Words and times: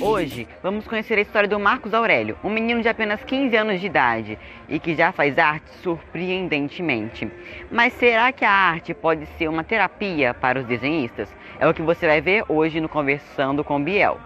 Hoje 0.00 0.48
vamos 0.62 0.86
conhecer 0.86 1.18
a 1.18 1.20
história 1.20 1.48
do 1.48 1.58
Marcos 1.58 1.94
Aurélio, 1.94 2.36
um 2.42 2.50
menino 2.50 2.82
de 2.82 2.88
apenas 2.88 3.22
15 3.22 3.56
anos 3.56 3.80
de 3.80 3.86
idade 3.86 4.38
e 4.68 4.80
que 4.80 4.94
já 4.94 5.12
faz 5.12 5.38
arte 5.38 5.70
surpreendentemente. 5.82 7.30
Mas 7.70 7.92
será 7.92 8.32
que 8.32 8.44
a 8.44 8.50
arte 8.50 8.92
pode 8.92 9.26
ser 9.38 9.48
uma 9.48 9.62
terapia 9.62 10.34
para 10.34 10.60
os 10.60 10.66
desenhistas? 10.66 11.28
É 11.60 11.68
o 11.68 11.74
que 11.74 11.82
você 11.82 12.06
vai 12.06 12.20
ver 12.20 12.44
hoje 12.48 12.80
no 12.80 12.88
Conversando 12.88 13.62
com 13.62 13.82
Biel. 13.82 14.18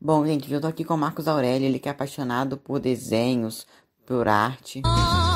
Bom, 0.00 0.26
gente, 0.26 0.52
eu 0.52 0.60
tô 0.60 0.66
aqui 0.66 0.84
com 0.84 0.94
o 0.94 0.98
Marcos 0.98 1.26
Aurélio, 1.26 1.66
ele 1.66 1.78
que 1.78 1.88
é 1.88 1.92
apaixonado 1.92 2.56
por 2.56 2.78
desenhos, 2.78 3.66
por 4.06 4.28
arte. 4.28 4.82
Marcos, 4.84 5.27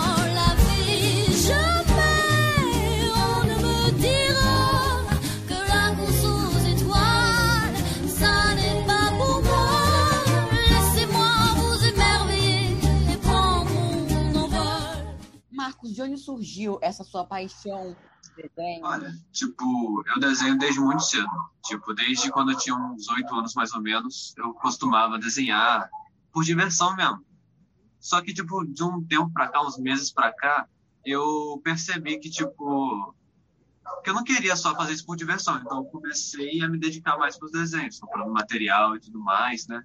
de 16.02 16.12
onde 16.12 16.20
surgiu 16.20 16.78
essa 16.82 17.04
sua 17.04 17.24
paixão 17.24 17.96
de 18.22 18.42
desenho? 18.42 18.84
Olha, 18.84 19.14
tipo, 19.30 20.02
eu 20.06 20.20
desenho 20.20 20.58
desde 20.58 20.80
muito 20.80 21.02
cedo. 21.02 21.28
Tipo, 21.64 21.94
desde 21.94 22.30
quando 22.30 22.52
eu 22.52 22.58
tinha 22.58 22.74
uns 22.74 23.08
oito 23.08 23.34
anos 23.34 23.54
mais 23.54 23.72
ou 23.72 23.80
menos, 23.80 24.34
eu 24.36 24.52
costumava 24.54 25.18
desenhar 25.18 25.88
por 26.32 26.44
diversão 26.44 26.94
mesmo. 26.96 27.24
Só 28.00 28.20
que, 28.20 28.34
tipo, 28.34 28.64
de 28.64 28.82
um 28.82 29.04
tempo 29.04 29.30
pra 29.32 29.48
cá, 29.48 29.62
uns 29.62 29.78
meses 29.78 30.12
pra 30.12 30.32
cá, 30.32 30.66
eu 31.04 31.60
percebi 31.62 32.18
que, 32.18 32.30
tipo, 32.30 33.14
que 34.02 34.10
eu 34.10 34.14
não 34.14 34.24
queria 34.24 34.56
só 34.56 34.74
fazer 34.74 34.94
isso 34.94 35.06
por 35.06 35.16
diversão. 35.16 35.58
Então, 35.58 35.78
eu 35.78 35.84
comecei 35.84 36.60
a 36.62 36.68
me 36.68 36.78
dedicar 36.78 37.16
mais 37.16 37.38
para 37.38 37.46
os 37.46 37.52
desenhos, 37.52 38.00
comprando 38.00 38.32
material 38.32 38.96
e 38.96 39.00
tudo 39.00 39.20
mais, 39.20 39.68
né? 39.68 39.84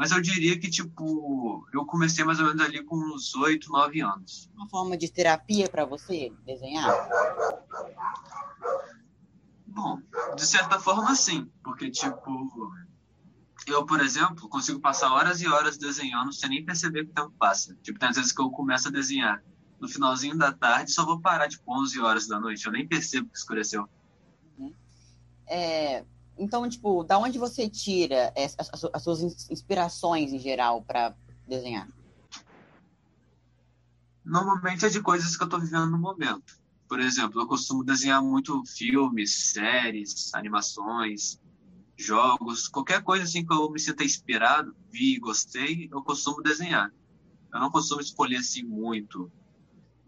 Mas 0.00 0.12
eu 0.12 0.20
diria 0.22 0.58
que, 0.58 0.70
tipo, 0.70 1.68
eu 1.74 1.84
comecei 1.84 2.24
mais 2.24 2.40
ou 2.40 2.46
menos 2.46 2.62
ali 2.62 2.82
com 2.82 2.96
uns 2.96 3.34
8, 3.34 3.70
9 3.70 4.00
anos. 4.00 4.50
Uma 4.54 4.66
forma 4.66 4.96
de 4.96 5.12
terapia 5.12 5.68
para 5.68 5.84
você 5.84 6.32
desenhar? 6.46 6.90
Bom, 9.66 10.00
de 10.34 10.46
certa 10.46 10.80
forma, 10.80 11.14
sim. 11.14 11.52
Porque, 11.62 11.90
tipo, 11.90 12.72
eu, 13.66 13.84
por 13.84 14.00
exemplo, 14.00 14.48
consigo 14.48 14.80
passar 14.80 15.12
horas 15.12 15.42
e 15.42 15.46
horas 15.46 15.76
desenhando 15.76 16.32
sem 16.32 16.48
nem 16.48 16.64
perceber 16.64 17.04
que 17.04 17.10
o 17.10 17.14
tempo 17.14 17.34
passa. 17.38 17.76
Tipo, 17.82 17.98
tem 17.98 18.10
vezes 18.10 18.32
que 18.32 18.40
eu 18.40 18.50
começo 18.50 18.88
a 18.88 18.90
desenhar 18.90 19.44
no 19.78 19.86
finalzinho 19.86 20.34
da 20.34 20.50
tarde 20.50 20.92
só 20.92 21.04
vou 21.04 21.20
parar, 21.20 21.46
tipo, 21.46 21.78
11 21.78 22.00
horas 22.00 22.26
da 22.26 22.40
noite. 22.40 22.64
Eu 22.64 22.72
nem 22.72 22.88
percebo 22.88 23.28
que 23.28 23.36
escureceu. 23.36 23.86
Uhum. 24.56 24.72
É, 25.46 26.06
então, 26.40 26.66
tipo, 26.66 27.04
da 27.04 27.18
onde 27.18 27.38
você 27.38 27.68
tira 27.68 28.32
as, 28.34 28.56
as, 28.58 28.84
as 28.94 29.02
suas 29.02 29.50
inspirações 29.50 30.32
em 30.32 30.38
geral 30.38 30.82
para 30.82 31.14
desenhar? 31.46 31.86
Normalmente 34.24 34.86
é 34.86 34.88
de 34.88 35.02
coisas 35.02 35.36
que 35.36 35.42
eu 35.42 35.46
estou 35.46 35.60
vivendo 35.60 35.90
no 35.90 35.98
momento. 35.98 36.58
Por 36.88 36.98
exemplo, 36.98 37.40
eu 37.40 37.46
costumo 37.46 37.84
desenhar 37.84 38.22
muito 38.22 38.64
filmes, 38.64 39.52
séries, 39.52 40.34
animações, 40.34 41.38
jogos, 41.96 42.66
qualquer 42.66 43.02
coisa 43.02 43.24
assim 43.24 43.44
que 43.44 43.52
eu 43.52 43.70
me 43.70 43.78
sinta 43.78 44.02
inspirado, 44.02 44.74
vi, 44.90 45.18
gostei, 45.18 45.90
eu 45.92 46.02
costumo 46.02 46.42
desenhar. 46.42 46.90
Eu 47.52 47.60
não 47.60 47.70
costumo 47.70 48.00
escolher 48.00 48.36
assim 48.36 48.62
muito 48.62 49.30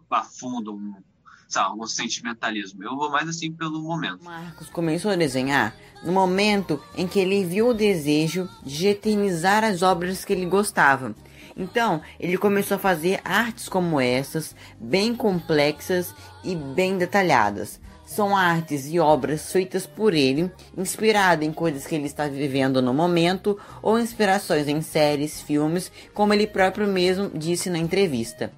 a 0.09 0.23
fundo, 0.23 1.03
sabe, 1.47 1.79
um 1.79 1.87
sentimentalismo. 1.87 2.83
Eu 2.83 2.95
vou 2.95 3.09
mais 3.09 3.27
assim 3.27 3.51
pelo 3.51 3.81
momento. 3.81 4.23
Marcos 4.23 4.69
começou 4.69 5.11
a 5.11 5.15
desenhar 5.15 5.75
no 6.03 6.11
momento 6.11 6.81
em 6.95 7.07
que 7.07 7.19
ele 7.19 7.43
viu 7.45 7.69
o 7.69 7.73
desejo 7.73 8.49
de 8.63 8.87
eternizar 8.87 9.63
as 9.63 9.81
obras 9.81 10.25
que 10.25 10.33
ele 10.33 10.45
gostava. 10.45 11.15
Então, 11.55 12.01
ele 12.19 12.37
começou 12.37 12.75
a 12.75 12.79
fazer 12.79 13.21
artes 13.23 13.69
como 13.69 14.01
essas, 14.01 14.55
bem 14.79 15.15
complexas 15.15 16.13
e 16.43 16.55
bem 16.55 16.97
detalhadas. 16.97 17.79
São 18.05 18.35
artes 18.35 18.87
e 18.87 18.99
obras 18.99 19.51
feitas 19.51 19.87
por 19.87 20.13
ele, 20.13 20.51
inspirado 20.77 21.43
em 21.43 21.53
coisas 21.53 21.87
que 21.87 21.95
ele 21.95 22.05
está 22.05 22.27
vivendo 22.27 22.81
no 22.81 22.93
momento 22.93 23.57
ou 23.81 23.97
inspirações 23.97 24.67
em 24.67 24.81
séries, 24.81 25.41
filmes, 25.41 25.91
como 26.13 26.33
ele 26.33 26.45
próprio 26.45 26.87
mesmo 26.87 27.31
disse 27.33 27.69
na 27.69 27.77
entrevista. 27.77 28.51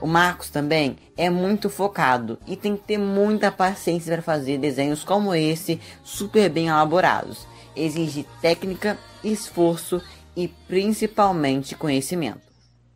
O 0.00 0.06
Marcos 0.06 0.48
também 0.48 0.96
é 1.16 1.28
muito 1.28 1.68
focado 1.68 2.38
e 2.46 2.56
tem 2.56 2.76
que 2.76 2.84
ter 2.84 2.98
muita 2.98 3.52
paciência 3.52 4.12
para 4.14 4.22
fazer 4.22 4.58
desenhos 4.58 5.04
como 5.04 5.34
esse, 5.34 5.80
super 6.02 6.48
bem 6.48 6.68
elaborados. 6.68 7.46
Exige 7.76 8.26
técnica, 8.40 8.98
esforço 9.22 10.02
e 10.34 10.48
principalmente 10.48 11.76
conhecimento. 11.76 12.50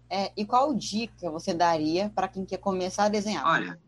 É, 0.09 0.33
e 0.37 0.47
qual 0.47 0.73
dica 0.73 1.31
você 1.31 1.53
daria 1.53 2.11
para 2.15 2.29
quem 2.29 2.45
quer 2.45 2.59
começar 2.59 3.05
a 3.05 3.09
desenhar? 3.09 3.47
Olha, 3.47 3.79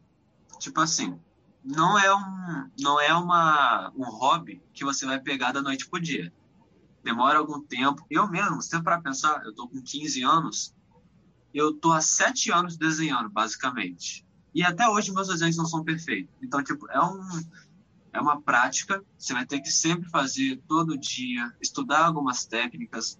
tipo 0.58 0.80
assim, 0.80 1.18
não 1.64 1.98
é 1.98 2.14
um, 2.14 2.70
não 2.78 3.00
é 3.00 3.14
uma, 3.14 3.92
um 3.96 4.04
hobby 4.04 4.62
que 4.72 4.84
você 4.84 5.06
vai 5.06 5.18
pegar 5.18 5.52
da 5.52 5.62
noite 5.62 5.88
pro 5.88 6.00
dia. 6.00 6.32
Demora 7.02 7.38
algum 7.38 7.60
tempo. 7.60 8.04
Eu 8.10 8.28
mesmo, 8.28 8.60
se 8.60 8.80
para 8.82 9.00
pensar, 9.00 9.42
eu 9.44 9.54
tô 9.54 9.68
com 9.68 9.80
15 9.80 10.22
anos, 10.22 10.74
eu 11.58 11.72
tô 11.72 11.92
há 11.92 12.00
sete 12.00 12.52
anos 12.52 12.76
desenhando, 12.76 13.30
basicamente. 13.30 14.26
E 14.54 14.62
até 14.62 14.88
hoje 14.88 15.12
meus 15.12 15.28
desenhos 15.28 15.56
não 15.56 15.66
são 15.66 15.82
perfeitos. 15.82 16.34
Então, 16.42 16.62
tipo, 16.62 16.90
é, 16.90 17.00
um, 17.00 17.20
é 18.12 18.20
uma 18.20 18.40
prática. 18.40 19.02
Você 19.16 19.32
vai 19.32 19.46
ter 19.46 19.60
que 19.60 19.70
sempre 19.70 20.08
fazer 20.10 20.60
todo 20.68 20.98
dia, 20.98 21.50
estudar 21.60 22.04
algumas 22.04 22.44
técnicas, 22.44 23.18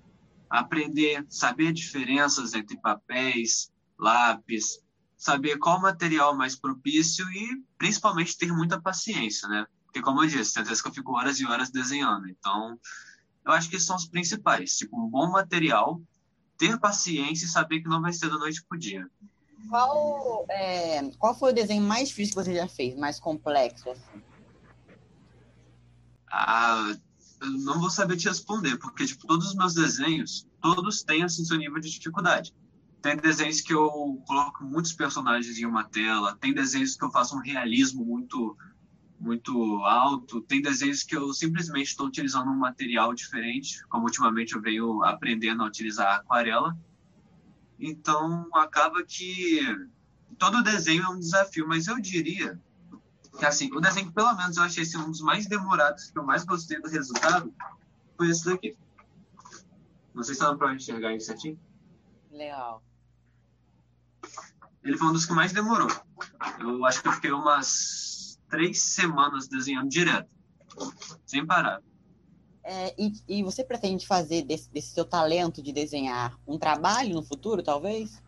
aprender, 0.50 1.24
saber 1.28 1.72
diferenças 1.72 2.54
entre 2.54 2.76
papéis, 2.76 3.72
lápis, 3.98 4.80
saber 5.16 5.58
qual 5.58 5.80
material 5.80 6.36
mais 6.36 6.54
propício 6.54 7.26
e, 7.30 7.62
principalmente, 7.78 8.36
ter 8.36 8.53
muita 8.53 8.80
paciência, 8.80 9.48
né? 9.48 9.66
Porque, 9.84 10.03
como 10.03 10.22
eu 10.22 10.28
disse, 10.28 10.54
tem 10.54 10.62
vezes 10.62 10.82
que 10.82 10.88
eu 10.88 10.94
fico 10.94 11.16
horas 11.16 11.41
e 11.41 11.47
horas 11.47 11.70
desenhando. 11.70 12.28
Então, 12.28 12.78
eu 13.47 13.53
acho 13.53 13.70
que 13.70 13.80
são 13.80 13.97
os 13.97 14.06
principais. 14.06 14.76
Tipo, 14.76 15.00
um 15.00 15.08
bom 15.08 15.30
material 15.30 16.03
ter 16.56 16.78
paciência 16.78 17.44
e 17.44 17.49
saber 17.49 17.81
que 17.81 17.89
não 17.89 18.00
vai 18.00 18.12
ser 18.12 18.28
da 18.28 18.39
noite 18.39 18.65
pro 18.69 18.78
dia. 18.78 19.09
Qual, 19.69 20.47
é, 20.49 21.11
qual 21.19 21.34
foi 21.37 21.50
o 21.50 21.55
desenho 21.55 21.83
mais 21.83 22.09
difícil 22.09 22.34
que 22.34 22.44
você 22.44 22.55
já 22.55 22.69
fez, 22.69 22.97
mais 22.97 23.19
complexo? 23.19 23.91
Assim? 23.91 24.22
Ah, 26.31 26.95
eu 27.41 27.50
não 27.50 27.81
vou 27.81 27.91
saber 27.91 28.16
te 28.16 28.28
responder, 28.28 28.77
porque 28.78 29.06
tipo, 29.06 29.27
todos 29.27 29.49
os 29.49 29.55
meus 29.55 29.75
desenhos, 29.75 30.47
todos 30.61 31.03
têm 31.03 31.22
assim, 31.22 31.45
seu 31.45 31.56
nível 31.56 31.81
de 31.81 31.91
dificuldade. 31.91 32.55
Tem 33.03 33.16
desenhos 33.16 33.61
que 33.61 33.72
eu 33.72 34.22
coloco 34.27 34.65
muitos 34.65 34.93
personagens 34.93 35.59
em 35.59 35.66
uma 35.66 35.84
tela, 35.84 36.37
tem 36.41 36.53
desenhos 36.53 36.97
que 36.97 37.05
eu 37.05 37.11
faço 37.11 37.37
um 37.37 37.41
realismo 37.41 38.05
muito 38.05 38.56
muito 39.19 39.82
alto. 39.84 40.41
Tem 40.43 40.60
desenhos 40.60 41.03
que 41.03 41.16
eu 41.16 41.32
simplesmente 41.32 41.88
estou 41.88 42.06
utilizando 42.06 42.50
um 42.50 42.56
material 42.56 43.15
diferente, 43.15 43.84
como 43.88 44.04
ultimamente 44.04 44.54
eu 44.54 44.60
venho 44.60 45.03
aprendendo 45.04 45.62
a 45.62 45.66
utilizar 45.66 46.16
aquarela. 46.16 46.77
Então, 47.78 48.49
acaba 48.54 49.03
que 49.04 49.60
todo 50.38 50.62
desenho 50.62 51.04
é 51.04 51.09
um 51.09 51.19
desafio, 51.19 51.66
mas 51.69 51.87
eu 51.87 52.00
diria 52.00 52.60
que, 53.38 53.44
assim, 53.44 53.71
o 53.72 53.81
desenho 53.81 54.06
que 54.06 54.15
pelo 54.15 54.34
menos 54.34 54.56
eu 54.56 54.62
achei 54.62 54.82
esse 54.82 54.97
um 54.97 55.10
dos 55.10 55.21
mais 55.21 55.47
demorados, 55.47 56.10
que 56.10 56.19
eu 56.19 56.25
mais 56.25 56.44
gostei 56.44 56.81
do 56.81 56.88
resultado, 56.88 57.53
foi 58.16 58.31
esse 58.31 58.44
daqui. 58.44 58.77
Não 60.15 60.22
sei 60.22 60.34
se 60.34 60.41
dá 60.41 60.54
para 60.54 60.75
enxergar 60.75 61.15
isso 61.15 61.27
certinho. 61.27 61.60
Legal. 62.31 62.83
Ele 64.83 64.97
foi 64.97 65.09
um 65.09 65.12
dos 65.12 65.27
que 65.27 65.34
mais 65.34 65.53
demorou. 65.53 65.88
Eu 66.59 66.84
acho 66.87 67.03
que 67.03 67.09
eu 67.09 67.12
fiquei 67.12 67.33
umas 67.33 68.16
três 68.49 68.83
semanas 68.83 69.49
desenhando 69.49 69.89
direto, 69.89 70.31
sem 71.25 71.45
parar. 71.47 71.81
É, 72.63 72.95
e, 72.98 73.13
e, 73.28 73.43
você 73.45 73.63
pretende 73.63 74.07
fazer 74.07 74.43
desse, 74.43 74.69
desse 74.71 74.93
seu 74.93 75.04
talento 75.04 75.63
de 75.63 75.72
desenhar 75.72 76.37
um 76.45 76.59
trabalho 76.59 77.15
no 77.15 77.22
futuro, 77.22 77.63
talvez? 77.63 78.21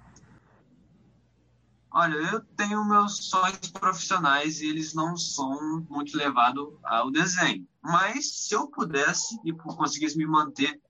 Olha, 1.90 2.14
eu 2.14 2.40
tenho 2.56 2.84
meus 2.84 3.28
sonhos 3.28 3.70
profissionais 3.72 4.60
e 4.60 4.68
eles 4.68 4.94
não 4.94 5.16
são 5.16 5.84
muito 5.90 6.16
levados 6.16 6.68
ao 6.84 7.10
desenho. 7.10 7.66
Mas 7.82 8.30
se 8.44 8.54
eu 8.54 8.68
pudesse 8.68 9.40
e 9.44 9.52
conseguisse 9.52 10.16
me 10.16 10.26
manter 10.26 10.80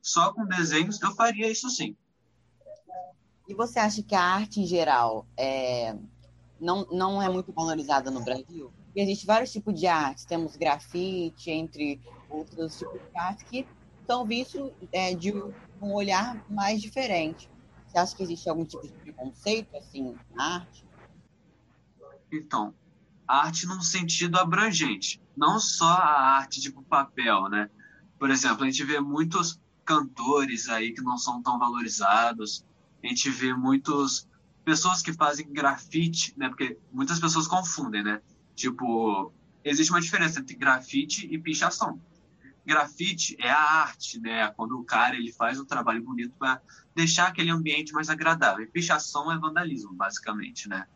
só 0.00 0.32
com 0.32 0.46
desenhos, 0.46 1.00
eu 1.02 1.14
faria 1.14 1.50
isso 1.50 1.68
sim. 1.68 1.94
E 3.46 3.54
você 3.54 3.78
acha 3.78 4.02
que 4.02 4.14
a 4.14 4.22
arte 4.22 4.60
em 4.60 4.66
geral 4.66 5.26
é, 5.36 5.94
não, 6.60 6.86
não 6.90 7.22
é 7.22 7.28
muito 7.28 7.52
valorizada 7.52 8.10
no 8.10 8.22
Brasil. 8.22 8.72
E 8.94 9.00
existe 9.00 9.26
vários 9.26 9.52
tipos 9.52 9.78
de 9.78 9.86
arte. 9.86 10.26
Temos 10.26 10.56
grafite, 10.56 11.50
entre 11.50 12.00
outros 12.30 12.78
tipos 12.78 13.00
de 13.00 13.18
arte, 13.18 13.44
que 13.44 13.66
são 14.06 14.24
vistos 14.24 14.70
é, 14.92 15.14
de 15.14 15.32
um 15.32 15.92
olhar 15.92 16.44
mais 16.50 16.80
diferente. 16.80 17.50
Você 17.86 17.98
acha 17.98 18.16
que 18.16 18.22
existe 18.22 18.48
algum 18.48 18.64
tipo 18.64 18.82
de 18.82 18.92
preconceito 18.92 19.76
assim, 19.76 20.16
na 20.34 20.56
arte? 20.56 20.84
Então, 22.32 22.74
arte 23.26 23.66
num 23.66 23.80
sentido 23.80 24.38
abrangente, 24.38 25.20
não 25.36 25.58
só 25.58 25.86
a 25.86 26.36
arte 26.36 26.60
tipo 26.60 26.82
papel, 26.82 27.48
né? 27.48 27.70
Por 28.18 28.30
exemplo, 28.30 28.64
a 28.64 28.66
gente 28.66 28.82
vê 28.84 29.00
muitos 29.00 29.60
cantores 29.84 30.68
aí 30.68 30.92
que 30.92 31.02
não 31.02 31.18
são 31.18 31.42
tão 31.42 31.58
valorizados, 31.58 32.64
a 33.02 33.06
gente 33.06 33.30
vê 33.30 33.54
muitos 33.54 34.26
pessoas 34.64 35.02
que 35.02 35.12
fazem 35.12 35.52
grafite, 35.52 36.34
né? 36.36 36.48
Porque 36.48 36.78
muitas 36.92 37.20
pessoas 37.20 37.46
confundem, 37.46 38.02
né? 38.02 38.20
Tipo, 38.54 39.32
existe 39.62 39.90
uma 39.90 40.00
diferença 40.00 40.40
entre 40.40 40.56
grafite 40.56 41.26
e 41.30 41.38
pichação. 41.38 42.00
Grafite 42.64 43.36
é 43.38 43.50
a 43.50 43.60
arte, 43.60 44.18
né? 44.20 44.50
Quando 44.52 44.78
o 44.78 44.84
cara 44.84 45.16
ele 45.16 45.32
faz 45.32 45.60
um 45.60 45.64
trabalho 45.64 46.02
bonito 46.02 46.34
para 46.38 46.60
deixar 46.94 47.28
aquele 47.28 47.50
ambiente 47.50 47.92
mais 47.92 48.08
agradável. 48.08 48.64
E 48.64 48.68
pichação 48.68 49.30
é 49.30 49.38
vandalismo, 49.38 49.92
basicamente, 49.92 50.68
né? 50.68 50.86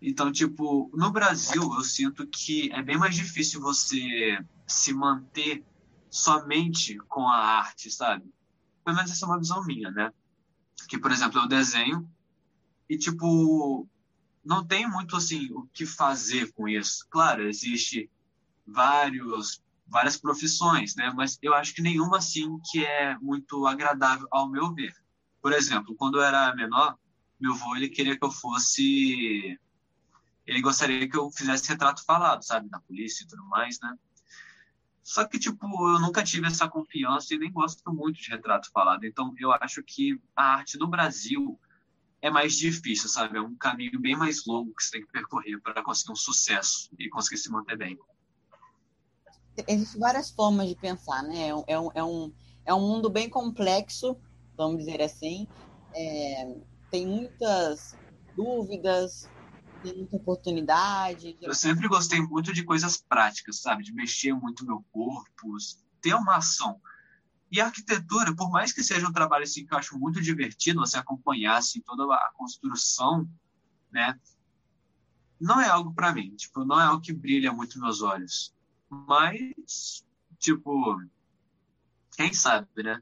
Então, 0.00 0.30
tipo, 0.30 0.90
no 0.94 1.10
Brasil, 1.10 1.62
eu 1.62 1.80
sinto 1.82 2.26
que 2.26 2.70
é 2.72 2.82
bem 2.82 2.96
mais 2.96 3.16
difícil 3.16 3.60
você 3.60 4.38
se 4.66 4.92
manter 4.92 5.64
somente 6.10 6.96
com 7.08 7.26
a 7.26 7.36
arte, 7.36 7.90
sabe? 7.90 8.24
Pelo 8.84 8.96
menos 8.96 9.10
essa 9.10 9.24
é 9.24 9.28
uma 9.28 9.38
visão 9.38 9.64
minha, 9.64 9.90
né? 9.90 10.12
Que, 10.88 10.98
por 10.98 11.10
exemplo, 11.10 11.40
eu 11.40 11.48
desenho 11.48 12.08
e, 12.88 12.98
tipo, 12.98 13.88
não 14.44 14.64
tem 14.64 14.88
muito, 14.88 15.16
assim, 15.16 15.50
o 15.52 15.66
que 15.72 15.86
fazer 15.86 16.52
com 16.52 16.68
isso. 16.68 17.06
Claro, 17.10 17.48
existe 17.48 18.10
vários 18.66 19.62
várias 19.86 20.16
profissões, 20.16 20.96
né? 20.96 21.12
Mas 21.14 21.38
eu 21.42 21.54
acho 21.54 21.74
que 21.74 21.82
nenhuma, 21.82 22.18
assim, 22.18 22.58
que 22.70 22.84
é 22.84 23.16
muito 23.18 23.66
agradável 23.66 24.26
ao 24.30 24.48
meu 24.48 24.72
ver. 24.72 24.94
Por 25.40 25.52
exemplo, 25.52 25.94
quando 25.94 26.18
eu 26.18 26.22
era 26.22 26.54
menor, 26.54 26.96
meu 27.38 27.52
avô, 27.52 27.76
ele 27.76 27.88
queria 27.88 28.18
que 28.18 28.24
eu 28.24 28.30
fosse... 28.30 29.58
Ele 30.46 30.60
gostaria 30.60 31.08
que 31.08 31.16
eu 31.16 31.30
fizesse 31.30 31.68
retrato 31.68 32.04
falado, 32.04 32.42
sabe? 32.42 32.68
Na 32.68 32.80
polícia 32.80 33.24
e 33.24 33.26
tudo 33.26 33.44
mais, 33.44 33.78
né? 33.80 33.96
Só 35.02 35.24
que, 35.26 35.38
tipo, 35.38 35.66
eu 35.90 36.00
nunca 36.00 36.22
tive 36.22 36.46
essa 36.46 36.68
confiança 36.68 37.34
e 37.34 37.38
nem 37.38 37.52
gosto 37.52 37.82
muito 37.92 38.20
de 38.20 38.30
retrato 38.30 38.70
falado. 38.70 39.04
Então, 39.04 39.34
eu 39.38 39.52
acho 39.52 39.82
que 39.82 40.18
a 40.34 40.54
arte 40.54 40.78
no 40.78 40.88
Brasil 40.88 41.58
é 42.24 42.30
mais 42.30 42.54
difícil, 42.54 43.06
sabe? 43.06 43.36
É 43.36 43.40
um 43.40 43.54
caminho 43.54 44.00
bem 44.00 44.16
mais 44.16 44.46
longo 44.46 44.74
que 44.74 44.82
você 44.82 44.92
tem 44.92 45.02
que 45.02 45.12
percorrer 45.12 45.60
para 45.60 45.82
conseguir 45.82 46.12
um 46.12 46.16
sucesso 46.16 46.88
e 46.98 47.10
conseguir 47.10 47.36
se 47.36 47.50
manter 47.50 47.76
bem. 47.76 47.98
Existem 49.68 50.00
várias 50.00 50.30
formas 50.30 50.66
de 50.66 50.74
pensar, 50.74 51.22
né? 51.22 51.48
É 51.48 51.54
um, 51.78 51.90
é 51.94 52.02
um, 52.02 52.32
é 52.64 52.74
um 52.74 52.80
mundo 52.80 53.10
bem 53.10 53.28
complexo, 53.28 54.16
vamos 54.56 54.78
dizer 54.78 55.02
assim. 55.02 55.46
É, 55.94 56.56
tem 56.90 57.06
muitas 57.06 57.94
dúvidas, 58.34 59.28
tem 59.82 59.94
muita 59.94 60.16
oportunidade. 60.16 61.36
Eu 61.42 61.54
sempre 61.54 61.86
gostei 61.88 62.22
muito 62.22 62.54
de 62.54 62.64
coisas 62.64 62.96
práticas, 62.96 63.60
sabe? 63.60 63.84
De 63.84 63.92
mexer 63.92 64.32
muito 64.32 64.64
meu 64.64 64.82
corpo, 64.90 65.58
ter 66.00 66.14
uma 66.14 66.36
ação. 66.36 66.80
E 67.54 67.60
a 67.60 67.66
arquitetura, 67.66 68.34
por 68.34 68.50
mais 68.50 68.72
que 68.72 68.82
seja 68.82 69.08
um 69.08 69.12
trabalho 69.12 69.44
assim, 69.44 69.64
que 69.64 69.72
eu 69.72 69.78
acho 69.78 69.96
muito 69.96 70.20
divertido, 70.20 70.80
você 70.80 70.98
acompanhar 70.98 71.56
assim, 71.56 71.80
toda 71.82 72.12
a 72.12 72.32
construção, 72.34 73.30
né? 73.92 74.18
Não 75.40 75.60
é 75.60 75.68
algo 75.68 75.94
para 75.94 76.12
mim, 76.12 76.34
tipo, 76.34 76.64
não 76.64 76.80
é 76.80 76.82
algo 76.82 77.00
que 77.00 77.12
brilha 77.12 77.52
muito 77.52 77.78
meus 77.78 78.02
olhos. 78.02 78.52
Mas, 78.90 80.04
tipo, 80.36 81.00
quem 82.16 82.32
sabe, 82.34 82.82
né? 82.82 83.00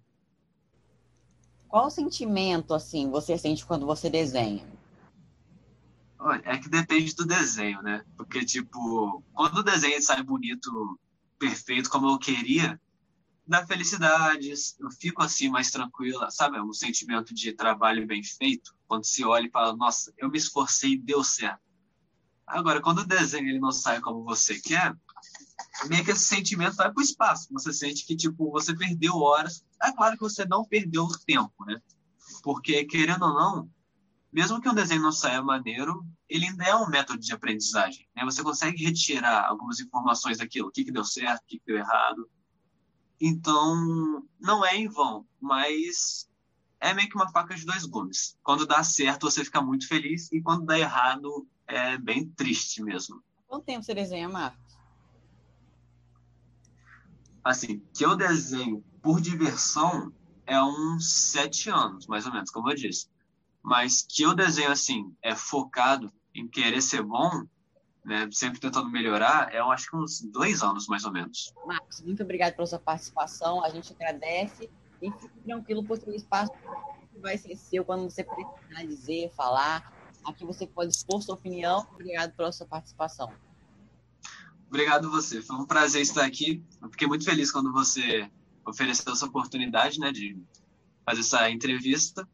Qual 1.66 1.90
sentimento 1.90 2.74
assim 2.74 3.10
você 3.10 3.38
sente 3.38 3.64
quando 3.64 3.86
você 3.86 4.10
desenha? 4.10 4.70
É 6.44 6.58
que 6.58 6.68
depende 6.68 7.14
do 7.14 7.24
desenho, 7.24 7.80
né? 7.80 8.04
Porque, 8.18 8.44
tipo, 8.44 9.24
quando 9.32 9.60
o 9.60 9.62
desenho 9.62 10.02
sai 10.02 10.22
bonito, 10.22 11.00
perfeito, 11.38 11.88
como 11.88 12.10
eu 12.10 12.18
queria, 12.18 12.78
dá 13.46 13.66
felicidade, 13.66 14.52
eu 14.78 14.90
fico 14.90 15.22
assim 15.22 15.48
mais 15.48 15.70
tranquila, 15.70 16.30
sabe? 16.30 16.60
Um 16.60 16.72
sentimento 16.72 17.34
de 17.34 17.52
trabalho 17.52 18.06
bem 18.06 18.22
feito, 18.22 18.74
quando 18.86 19.04
se 19.04 19.24
olha 19.24 19.46
e 19.46 19.50
fala, 19.50 19.76
nossa, 19.76 20.12
eu 20.16 20.30
me 20.30 20.38
esforcei 20.38 20.92
e 20.92 20.98
deu 20.98 21.24
certo. 21.24 21.60
Agora, 22.46 22.80
quando 22.80 23.00
o 23.00 23.06
desenho 23.06 23.48
ele 23.48 23.60
não 23.60 23.72
sai 23.72 24.00
como 24.00 24.24
você 24.24 24.60
quer, 24.60 24.94
meio 25.88 26.04
que 26.04 26.10
esse 26.10 26.24
sentimento 26.24 26.76
vai 26.76 26.92
para 26.92 27.00
o 27.00 27.04
espaço. 27.04 27.48
Você 27.52 27.72
sente 27.72 28.04
que, 28.04 28.16
tipo, 28.16 28.50
você 28.50 28.76
perdeu 28.76 29.16
horas. 29.16 29.64
É 29.82 29.92
claro 29.92 30.16
que 30.16 30.22
você 30.22 30.44
não 30.44 30.64
perdeu 30.64 31.08
tempo, 31.26 31.64
né? 31.64 31.80
Porque, 32.42 32.84
querendo 32.84 33.24
ou 33.24 33.34
não, 33.34 33.70
mesmo 34.32 34.60
que 34.60 34.68
um 34.68 34.74
desenho 34.74 35.02
não 35.02 35.12
saia 35.12 35.42
maneiro, 35.42 36.04
ele 36.28 36.46
ainda 36.46 36.64
é 36.64 36.74
um 36.74 36.88
método 36.88 37.20
de 37.20 37.32
aprendizagem. 37.32 38.08
Né? 38.14 38.24
Você 38.24 38.42
consegue 38.42 38.84
retirar 38.84 39.46
algumas 39.46 39.80
informações 39.80 40.38
daquilo, 40.38 40.68
o 40.68 40.70
que, 40.70 40.84
que 40.84 40.92
deu 40.92 41.04
certo, 41.04 41.42
o 41.42 41.46
que, 41.46 41.58
que 41.58 41.66
deu 41.66 41.76
errado. 41.76 42.28
Então, 43.24 44.26
não 44.40 44.64
é 44.64 44.76
em 44.76 44.88
vão, 44.88 45.24
mas 45.40 46.28
é 46.80 46.92
meio 46.92 47.08
que 47.08 47.14
uma 47.14 47.30
faca 47.30 47.54
de 47.54 47.64
dois 47.64 47.86
gumes. 47.86 48.36
Quando 48.42 48.66
dá 48.66 48.82
certo, 48.82 49.30
você 49.30 49.44
fica 49.44 49.62
muito 49.62 49.86
feliz, 49.86 50.30
e 50.32 50.40
quando 50.42 50.66
dá 50.66 50.78
errado, 50.78 51.46
é 51.66 51.96
bem 51.96 52.28
triste 52.28 52.82
mesmo. 52.82 53.22
Quanto 53.46 53.64
tempo 53.64 53.84
você 53.84 53.94
desenha, 53.94 54.28
Marcos? 54.28 54.60
Assim, 57.44 57.82
que 57.94 58.04
eu 58.04 58.16
desenho 58.16 58.84
por 59.00 59.20
diversão 59.20 60.12
é 60.44 60.60
uns 60.62 61.12
sete 61.12 61.70
anos, 61.70 62.06
mais 62.06 62.26
ou 62.26 62.32
menos, 62.32 62.50
como 62.50 62.70
eu 62.70 62.74
disse 62.74 63.08
mas 63.62 64.02
que 64.02 64.22
eu 64.22 64.34
desenho 64.34 64.72
assim, 64.72 65.14
é 65.22 65.36
focado 65.36 66.12
em 66.34 66.48
querer 66.48 66.82
ser 66.82 67.02
bom, 67.02 67.44
né, 68.04 68.28
sempre 68.32 68.60
tentando 68.60 68.90
melhorar, 68.90 69.52
é, 69.52 69.60
eu 69.60 69.70
acho 69.70 69.90
que 69.90 69.96
uns 69.96 70.20
dois 70.20 70.62
anos 70.62 70.86
mais 70.86 71.04
ou 71.04 71.12
menos. 71.12 71.52
Marcos, 71.66 72.02
muito 72.02 72.22
obrigado 72.22 72.54
pela 72.54 72.66
sua 72.66 72.78
participação, 72.78 73.64
a 73.64 73.70
gente 73.70 73.92
agradece 73.92 74.70
e 75.00 75.10
fique 75.10 75.38
tranquilo 75.44 75.84
por 75.84 75.98
ter 75.98 76.14
espaço 76.14 76.52
vai 77.22 77.38
ser 77.38 77.56
seu 77.56 77.84
quando 77.84 78.10
você 78.10 78.24
precisar 78.24 78.84
dizer, 78.84 79.32
falar. 79.34 79.92
Aqui 80.24 80.44
você 80.44 80.66
pode 80.66 80.94
expor 80.94 81.22
sua 81.22 81.36
opinião. 81.36 81.86
Obrigado 81.94 82.34
pela 82.34 82.52
sua 82.52 82.66
participação. 82.66 83.32
Obrigado 84.66 85.10
você. 85.10 85.40
Foi 85.40 85.56
um 85.56 85.64
prazer 85.64 86.02
estar 86.02 86.24
aqui. 86.24 86.62
Eu 86.80 86.90
fiquei 86.90 87.06
muito 87.06 87.24
feliz 87.24 87.50
quando 87.50 87.72
você 87.72 88.30
ofereceu 88.66 89.12
essa 89.12 89.26
oportunidade, 89.26 89.98
né, 89.98 90.12
de 90.12 90.36
fazer 91.04 91.20
essa 91.20 91.50
entrevista. 91.50 92.28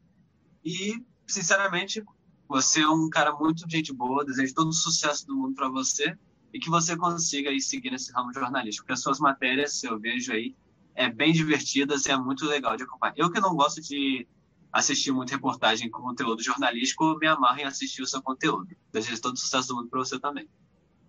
E 0.64 1.03
sinceramente, 1.26 2.03
você 2.49 2.81
é 2.81 2.89
um 2.89 3.11
cara 3.11 3.33
muito 3.35 3.69
gente 3.69 3.93
boa, 3.93 4.25
desejo 4.25 4.55
todo 4.55 4.69
o 4.69 4.73
sucesso 4.73 5.27
do 5.27 5.37
mundo 5.37 5.55
para 5.55 5.69
você 5.69 6.17
e 6.53 6.59
que 6.59 6.71
você 6.71 6.97
consiga 6.97 7.50
aí 7.50 7.61
seguir 7.61 7.91
nesse 7.91 8.11
ramo 8.12 8.33
jornalístico, 8.33 8.85
porque 8.85 8.95
as 8.95 9.03
suas 9.03 9.21
matérias, 9.21 9.85
eu 9.85 9.99
vejo 9.99 10.33
aí, 10.33 10.56
é 10.95 11.11
bem 11.11 11.33
divertidas 11.33 12.07
e 12.07 12.11
é 12.11 12.17
muito 12.17 12.47
legal 12.47 12.76
de 12.76 12.85
acompanhar. 12.85 13.14
Eu 13.17 13.31
que 13.31 13.38
não 13.38 13.55
gosto 13.55 13.83
de 13.83 14.26
assistir 14.73 15.12
muita 15.12 15.35
reportagem 15.35 15.90
com 15.90 16.00
conteúdo 16.02 16.43
jornalístico, 16.43 17.19
me 17.19 17.26
amarro 17.26 17.61
em 17.61 17.64
assistir 17.64 18.02
o 18.02 18.07
seu 18.07 18.23
conteúdo. 18.23 18.75
Desejo 18.90 19.21
todo 19.21 19.35
o 19.35 19.38
sucesso 19.38 19.69
do 19.69 19.76
mundo 19.76 19.88
para 19.88 19.99
você 19.99 20.19
também. 20.19 20.49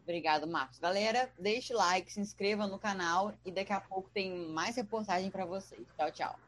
Obrigado, 0.03 0.48
Marcos. 0.48 0.79
Galera, 0.79 1.31
deixe 1.39 1.74
like, 1.74 2.12
se 2.12 2.19
inscreva 2.19 2.67
no 2.67 2.79
canal 2.79 3.34
e 3.46 3.51
daqui 3.51 3.72
a 3.72 3.79
pouco 3.79 4.10
tem 4.13 4.51
mais 4.51 4.75
reportagem 4.75 5.29
para 5.29 5.46
vocês. 5.46 5.88
Tchau, 5.96 6.12
tchau. 6.12 6.39